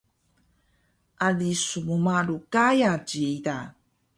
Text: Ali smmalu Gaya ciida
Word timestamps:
Ali 1.25 1.49
smmalu 1.63 2.37
Gaya 2.51 2.91
ciida 3.07 3.57